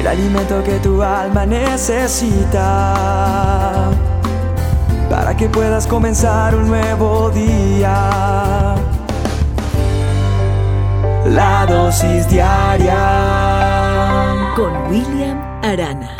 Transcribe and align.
el 0.00 0.06
alimento 0.06 0.64
que 0.64 0.78
tu 0.78 1.02
alma 1.02 1.44
necesita 1.44 2.70
para 5.10 5.36
que 5.36 5.50
puedas 5.50 5.86
comenzar 5.86 6.54
un 6.54 6.68
nuevo 6.68 7.28
día. 7.30 8.76
La 11.26 11.66
dosis 11.68 12.26
diaria 12.30 12.96
con 14.56 14.72
William 14.90 15.38
Arana. 15.62 16.16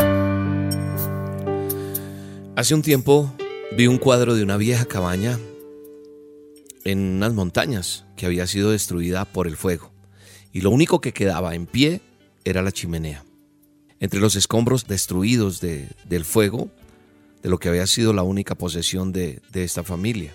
Hace 2.56 2.74
un 2.74 2.82
tiempo 2.82 3.32
vi 3.78 3.86
un 3.86 3.96
cuadro 3.96 4.34
de 4.34 4.42
una 4.42 4.58
vieja 4.58 4.84
cabaña 4.84 5.38
en 6.84 6.98
unas 7.16 7.32
montañas 7.32 8.04
que 8.14 8.26
había 8.26 8.46
sido 8.46 8.72
destruida 8.72 9.24
por 9.24 9.46
el 9.46 9.56
fuego 9.56 9.90
y 10.52 10.60
lo 10.60 10.68
único 10.68 11.00
que 11.00 11.14
quedaba 11.14 11.54
en 11.54 11.64
pie 11.64 12.02
era 12.44 12.60
la 12.60 12.72
chimenea. 12.72 13.24
Entre 14.00 14.18
los 14.18 14.34
escombros 14.34 14.86
destruidos 14.86 15.60
del 15.60 16.24
fuego, 16.24 16.70
de 17.42 17.50
lo 17.50 17.58
que 17.58 17.68
había 17.68 17.86
sido 17.86 18.12
la 18.12 18.22
única 18.22 18.54
posesión 18.54 19.12
de, 19.12 19.42
esta 19.52 19.84
familia. 19.84 20.34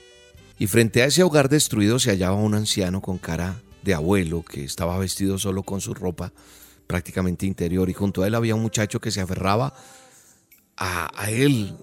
Y 0.57 0.67
frente 0.67 1.01
a 1.01 1.05
ese 1.05 1.23
hogar 1.23 1.49
destruido 1.49 1.99
se 1.99 2.11
hallaba 2.11 2.35
un 2.35 2.53
anciano 2.53 3.01
con 3.01 3.17
cara 3.17 3.61
de 3.83 3.93
abuelo 3.93 4.43
que 4.43 4.63
estaba 4.63 4.97
vestido 4.97 5.37
solo 5.37 5.63
con 5.63 5.81
su 5.81 5.93
ropa 5.93 6.31
prácticamente 6.87 7.45
interior 7.45 7.89
y 7.89 7.93
junto 7.93 8.21
a 8.21 8.27
él 8.27 8.35
había 8.35 8.55
un 8.55 8.61
muchacho 8.61 8.99
que 8.99 9.11
se 9.11 9.21
aferraba 9.21 9.73
a, 10.77 11.11
a 11.20 11.31
él 11.31 11.75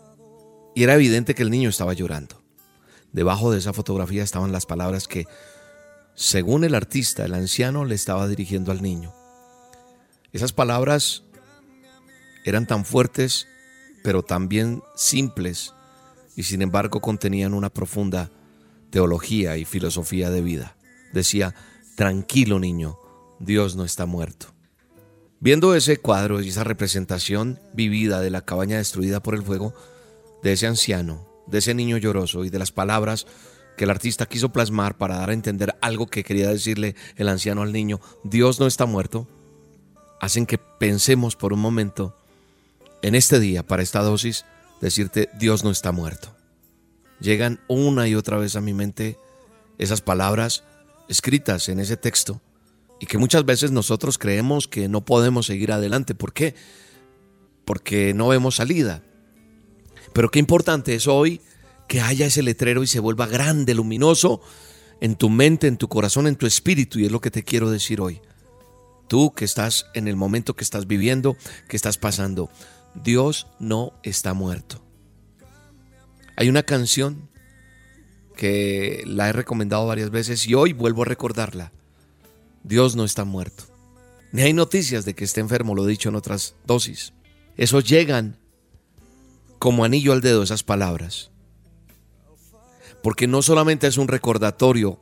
y 0.75 0.85
era 0.85 0.95
evidente 0.95 1.35
que 1.35 1.43
el 1.43 1.51
niño 1.51 1.69
estaba 1.69 1.93
llorando. 1.93 2.41
Debajo 3.13 3.51
de 3.51 3.59
esa 3.59 3.73
fotografía 3.73 4.23
estaban 4.23 4.53
las 4.53 4.65
palabras 4.65 5.07
que, 5.07 5.27
según 6.15 6.65
el 6.65 6.75
artista, 6.75 7.25
el 7.25 7.35
anciano 7.35 7.85
le 7.85 7.95
estaba 7.95 8.27
dirigiendo 8.27 8.73
al 8.73 8.81
niño. 8.81 9.13
Esas 10.33 10.53
palabras 10.53 11.25
eran 12.45 12.67
tan 12.67 12.85
fuertes, 12.85 13.47
pero 14.03 14.23
también 14.23 14.83
simples, 14.95 15.75
y 16.37 16.45
sin 16.45 16.63
embargo 16.63 17.01
contenían 17.01 17.55
una 17.55 17.71
profunda 17.71 18.31
teología 18.91 19.57
y 19.57 19.65
filosofía 19.65 20.31
de 20.31 20.41
vida. 20.41 20.77
Decía, 21.13 21.55
tranquilo 21.97 22.59
niño, 22.59 22.99
Dios 23.39 23.77
no 23.77 23.85
está 23.85 24.07
muerto. 24.07 24.49
Viendo 25.41 25.75
ese 25.75 25.97
cuadro 25.97 26.41
y 26.41 26.49
esa 26.49 26.63
representación 26.63 27.59
vivida 27.75 28.21
de 28.21 28.31
la 28.31 28.43
cabaña 28.43 28.77
destruida 28.77 29.21
por 29.21 29.35
el 29.35 29.43
fuego, 29.43 29.75
de 30.43 30.53
ese 30.53 30.67
anciano, 30.67 31.27
de 31.47 31.59
ese 31.59 31.75
niño 31.75 31.97
lloroso 31.97 32.45
y 32.45 32.51
de 32.51 32.59
las 32.59 32.73
palabras 32.73 33.27
que 33.77 33.85
el 33.85 33.91
artista 33.91 34.27
quiso 34.27 34.53
plasmar 34.53 34.97
para 34.99 35.17
dar 35.17 35.31
a 35.31 35.35
entender 35.35 35.75
algo 35.81 36.07
que 36.07 36.25
quería 36.25 36.49
decirle 36.49 36.95
el 37.17 37.29
anciano 37.29 37.63
al 37.63 37.73
niño, 37.73 38.01
Dios 38.23 38.61
no 38.61 38.67
está 38.67 38.87
muerto, 38.87 39.27
hacen 40.21 40.47
que 40.47 40.59
pensemos 40.59 41.35
por 41.35 41.53
un 41.53 41.61
momento 41.61 42.17
en 43.03 43.15
este 43.15 43.41
día, 43.41 43.67
para 43.67 43.83
esta 43.83 44.01
dosis, 44.01 44.45
decirte, 44.81 45.29
Dios 45.39 45.65
no 45.65 45.71
está 45.71 45.93
muerto. 45.93 46.35
Llegan 47.21 47.61
una 47.69 48.09
y 48.09 48.15
otra 48.15 48.37
vez 48.37 48.57
a 48.57 48.61
mi 48.61 48.75
mente 48.75 49.19
esas 49.79 50.01
palabras 50.01 50.65
escritas 51.09 51.69
en 51.69 51.81
ese 51.81 51.97
texto 51.97 52.41
y 53.01 53.07
que 53.07 53.19
muchas 53.19 53.45
veces 53.45 53.73
nosotros 53.73 54.19
creemos 54.19 54.69
que 54.69 54.89
no 54.89 55.05
podemos 55.05 55.47
seguir 55.47 55.73
adelante. 55.73 56.15
¿Por 56.15 56.33
qué? 56.33 56.55
Porque 57.65 58.15
no 58.15 58.29
vemos 58.29 58.57
salida. 58.57 59.03
Pero 60.13 60.31
qué 60.31 60.39
importante 60.39 60.95
es 60.95 61.09
hoy 61.09 61.41
que 61.89 62.01
haya 62.01 62.27
ese 62.27 62.43
letrero 62.43 62.83
y 62.83 62.87
se 62.87 63.01
vuelva 63.01 63.27
grande, 63.27 63.75
luminoso 63.75 64.41
en 65.01 65.17
tu 65.17 65.31
mente, 65.31 65.67
en 65.67 65.77
tu 65.77 65.89
corazón, 65.89 66.29
en 66.29 66.37
tu 66.37 66.47
espíritu. 66.47 66.99
Y 66.99 67.07
es 67.07 67.13
lo 67.13 67.21
que 67.21 67.31
te 67.31 67.43
quiero 67.43 67.71
decir 67.71 68.01
hoy. 68.01 68.21
Tú 69.09 69.33
que 69.35 69.45
estás 69.45 69.87
en 69.95 70.07
el 70.07 70.17
momento 70.17 70.55
que 70.55 70.65
estás 70.65 70.87
viviendo, 70.87 71.37
que 71.69 71.77
estás 71.77 71.99
pasando, 71.99 72.51
Dios 72.95 73.47
no 73.59 73.93
está 74.03 74.35
muerto. 74.35 74.83
Hay 76.37 76.49
una 76.49 76.63
canción 76.63 77.29
que 78.37 79.03
la 79.07 79.29
he 79.29 79.33
recomendado 79.33 79.87
varias 79.87 80.11
veces 80.11 80.47
y 80.47 80.55
hoy 80.55 80.73
vuelvo 80.73 81.03
a 81.03 81.07
recordarla. 81.07 81.73
Dios 82.65 82.97
no 82.97 83.05
está 83.05 83.25
muerto. 83.25 83.65
Ni 84.33 84.43
hay 84.43 84.53
noticias 84.53 85.05
de 85.05 85.15
que 85.15 85.25
esté 85.25 85.41
enfermo, 85.41 85.75
lo 85.75 85.87
he 85.87 85.91
dicho 85.91 86.09
en 86.09 86.15
otras 86.15 86.55
dosis. 86.67 87.13
Eso 87.57 87.81
llegan 87.81 88.39
como 89.59 89.85
anillo 89.85 90.13
al 90.13 90.23
dedo 90.23 90.43
esas 90.43 90.63
palabras. 90.63 91.31
Porque 93.03 93.27
no 93.27 93.43
solamente 93.43 93.87
es 93.87 93.99
un 93.99 94.09
recordatorio 94.09 94.99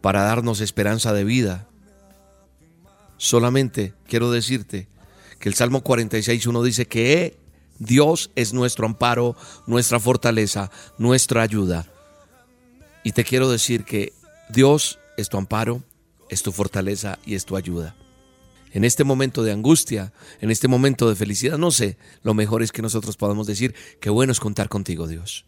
para 0.00 0.22
darnos 0.22 0.60
esperanza 0.60 1.12
de 1.12 1.24
vida, 1.24 1.68
solamente 3.16 3.94
quiero 4.06 4.30
decirte 4.30 4.88
que 5.40 5.48
el 5.48 5.56
Salmo 5.56 5.82
46.1 5.82 6.62
dice 6.62 6.86
que 6.86 7.36
Dios 7.80 8.30
es 8.36 8.52
nuestro 8.52 8.86
amparo, 8.86 9.34
nuestra 9.66 9.98
fortaleza, 9.98 10.70
nuestra 10.98 11.42
ayuda. 11.42 11.86
Y 13.02 13.12
te 13.12 13.24
quiero 13.24 13.50
decir 13.50 13.84
que 13.84 14.12
Dios 14.48 15.00
es 15.16 15.28
tu 15.28 15.38
amparo, 15.38 15.82
es 16.28 16.44
tu 16.44 16.52
fortaleza 16.52 17.18
y 17.26 17.34
es 17.34 17.44
tu 17.44 17.56
ayuda 17.56 17.96
en 18.72 18.84
este 18.84 19.04
momento 19.04 19.42
de 19.42 19.52
angustia, 19.52 20.12
en 20.40 20.50
este 20.50 20.68
momento 20.68 21.08
de 21.08 21.16
felicidad, 21.16 21.58
no 21.58 21.70
sé, 21.70 21.96
lo 22.22 22.34
mejor 22.34 22.62
es 22.62 22.72
que 22.72 22.82
nosotros 22.82 23.16
podamos 23.16 23.46
decir 23.46 23.74
que 24.00 24.10
bueno 24.10 24.32
es 24.32 24.40
contar 24.40 24.68
contigo, 24.68 25.06
Dios. 25.06 25.44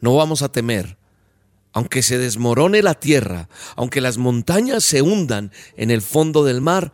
No 0.00 0.16
vamos 0.16 0.42
a 0.42 0.50
temer, 0.50 0.96
aunque 1.72 2.02
se 2.02 2.18
desmorone 2.18 2.82
la 2.82 2.94
tierra, 2.94 3.48
aunque 3.76 4.00
las 4.00 4.18
montañas 4.18 4.84
se 4.84 5.02
hundan 5.02 5.52
en 5.76 5.90
el 5.90 6.00
fondo 6.00 6.44
del 6.44 6.60
mar, 6.60 6.92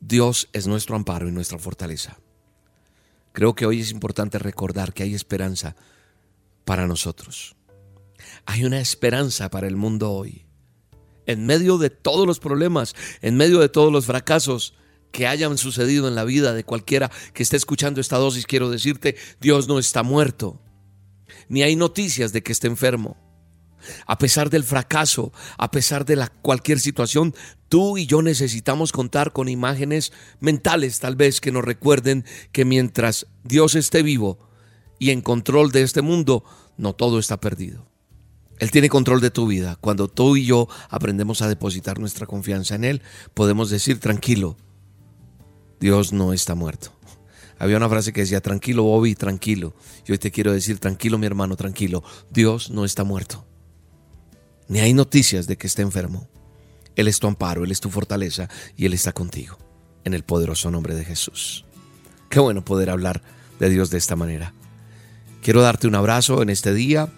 Dios 0.00 0.48
es 0.52 0.66
nuestro 0.66 0.96
amparo 0.96 1.28
y 1.28 1.32
nuestra 1.32 1.58
fortaleza. 1.58 2.18
Creo 3.32 3.54
que 3.54 3.66
hoy 3.66 3.80
es 3.80 3.90
importante 3.90 4.38
recordar 4.38 4.92
que 4.92 5.02
hay 5.02 5.14
esperanza 5.14 5.76
para 6.64 6.86
nosotros. 6.86 7.56
Hay 8.46 8.64
una 8.64 8.80
esperanza 8.80 9.50
para 9.50 9.68
el 9.68 9.76
mundo 9.76 10.10
hoy 10.10 10.48
en 11.28 11.44
medio 11.44 11.76
de 11.76 11.90
todos 11.90 12.26
los 12.26 12.40
problemas, 12.40 12.96
en 13.20 13.36
medio 13.36 13.60
de 13.60 13.68
todos 13.68 13.92
los 13.92 14.06
fracasos 14.06 14.74
que 15.12 15.26
hayan 15.26 15.58
sucedido 15.58 16.08
en 16.08 16.14
la 16.14 16.24
vida 16.24 16.54
de 16.54 16.64
cualquiera 16.64 17.10
que 17.34 17.42
esté 17.42 17.56
escuchando 17.56 18.00
esta 18.00 18.16
dosis, 18.16 18.46
quiero 18.46 18.70
decirte, 18.70 19.14
Dios 19.38 19.68
no 19.68 19.78
está 19.78 20.02
muerto, 20.02 20.60
ni 21.48 21.62
hay 21.62 21.76
noticias 21.76 22.32
de 22.32 22.42
que 22.42 22.52
esté 22.52 22.66
enfermo. 22.66 23.27
A 24.06 24.18
pesar 24.18 24.50
del 24.50 24.64
fracaso, 24.64 25.32
a 25.56 25.70
pesar 25.70 26.04
de 26.04 26.16
la, 26.16 26.28
cualquier 26.28 26.80
situación, 26.80 27.34
tú 27.68 27.98
y 27.98 28.06
yo 28.06 28.22
necesitamos 28.22 28.92
contar 28.92 29.32
con 29.32 29.48
imágenes 29.48 30.12
mentales 30.40 31.00
tal 31.00 31.16
vez 31.16 31.40
que 31.40 31.52
nos 31.52 31.64
recuerden 31.64 32.24
que 32.52 32.64
mientras 32.64 33.26
Dios 33.44 33.74
esté 33.74 34.02
vivo 34.02 34.38
y 34.98 35.10
en 35.10 35.20
control 35.20 35.70
de 35.72 35.82
este 35.82 36.02
mundo, 36.02 36.44
no 36.76 36.94
todo 36.94 37.18
está 37.18 37.40
perdido. 37.40 37.86
Él 38.58 38.70
tiene 38.70 38.88
control 38.88 39.20
de 39.20 39.30
tu 39.30 39.46
vida. 39.46 39.76
Cuando 39.80 40.08
tú 40.08 40.36
y 40.36 40.44
yo 40.44 40.68
aprendemos 40.90 41.42
a 41.42 41.48
depositar 41.48 42.00
nuestra 42.00 42.26
confianza 42.26 42.74
en 42.74 42.84
Él, 42.84 43.02
podemos 43.34 43.70
decir 43.70 44.00
tranquilo, 44.00 44.56
Dios 45.80 46.12
no 46.12 46.32
está 46.32 46.54
muerto. 46.54 46.92
Había 47.58 47.76
una 47.76 47.88
frase 47.88 48.12
que 48.12 48.20
decía, 48.20 48.40
tranquilo 48.40 48.84
Bobby, 48.84 49.14
tranquilo. 49.14 49.74
Y 50.06 50.12
hoy 50.12 50.18
te 50.18 50.30
quiero 50.30 50.52
decir, 50.52 50.78
tranquilo 50.78 51.18
mi 51.18 51.26
hermano, 51.26 51.56
tranquilo. 51.56 52.02
Dios 52.30 52.70
no 52.70 52.84
está 52.84 53.04
muerto. 53.04 53.44
Ni 54.68 54.80
hay 54.80 54.92
noticias 54.94 55.46
de 55.46 55.56
que 55.56 55.66
esté 55.66 55.82
enfermo. 55.82 56.28
Él 56.94 57.08
es 57.08 57.18
tu 57.18 57.26
amparo, 57.26 57.64
Él 57.64 57.72
es 57.72 57.80
tu 57.80 57.90
fortaleza 57.90 58.48
y 58.76 58.86
Él 58.86 58.92
está 58.92 59.12
contigo. 59.12 59.58
En 60.04 60.14
el 60.14 60.24
poderoso 60.24 60.70
nombre 60.70 60.94
de 60.94 61.04
Jesús. 61.04 61.64
Qué 62.28 62.40
bueno 62.40 62.64
poder 62.64 62.90
hablar 62.90 63.22
de 63.58 63.70
Dios 63.70 63.90
de 63.90 63.98
esta 63.98 64.16
manera. 64.16 64.52
Quiero 65.42 65.62
darte 65.62 65.86
un 65.86 65.94
abrazo 65.94 66.42
en 66.42 66.50
este 66.50 66.74
día 66.74 67.10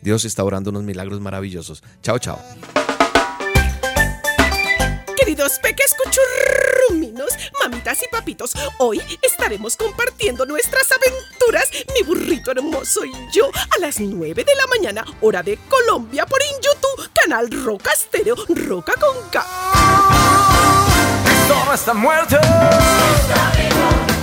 Dios 0.00 0.24
está 0.24 0.44
orando 0.44 0.70
unos 0.70 0.84
milagros 0.84 1.20
maravillosos. 1.20 1.82
Chao, 2.02 2.18
chao. 2.18 2.40
Queridos 5.16 5.58
peques 5.60 5.94
cuchurruminos, 5.94 7.30
mamitas 7.62 8.02
y 8.02 8.08
papitos, 8.08 8.52
hoy 8.78 9.02
estaremos 9.22 9.76
compartiendo 9.76 10.46
nuestras 10.46 10.86
aventuras, 10.92 11.68
mi 11.94 12.02
burrito 12.06 12.52
hermoso 12.52 13.04
y 13.04 13.12
yo, 13.32 13.50
a 13.76 13.80
las 13.80 14.00
9 14.00 14.44
de 14.44 14.54
la 14.54 14.66
mañana, 14.68 15.04
hora 15.20 15.42
de 15.42 15.58
Colombia, 15.68 16.24
por 16.24 16.40
YouTube, 16.40 16.77
canal 17.22 17.48
Roca 17.64 17.92
Estéreo, 17.92 18.36
Roca 18.48 18.92
con 19.00 19.16
K. 19.30 19.44
Cristo 21.24 21.54
no 21.66 21.74
está 21.74 21.94
muerto. 21.94 22.36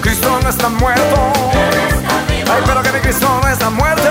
Cristo 0.02 0.40
no 0.42 0.50
está 0.50 0.70
muerto. 0.70 1.34
Ay, 2.52 2.64
pero 2.66 2.82
que 2.84 2.92
mi 2.92 3.00
Cristo 3.00 3.40
no 3.42 3.48
está 3.48 3.70
muerto. 3.70 4.10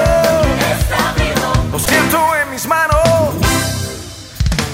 Lo 1.73 1.79
siento 1.79 2.19
en 2.37 2.51
mis 2.51 2.67
manos, 2.67 3.35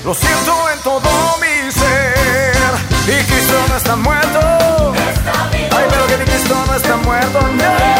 lo 0.04 0.14
siento 0.14 0.70
en 0.70 0.78
todo 0.80 1.10
mi 1.40 1.72
ser. 1.72 2.54
Y 3.06 3.24
Cristo 3.24 3.54
no 3.68 3.76
está 3.76 3.96
muerto. 3.96 4.92
Ay, 5.76 5.86
pero 5.90 6.06
que 6.06 6.16
mi 6.18 6.24
Cristo 6.24 6.54
no 6.66 6.74
está 6.74 6.96
muerto. 6.96 7.99